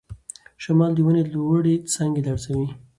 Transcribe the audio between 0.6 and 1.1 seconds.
شمال د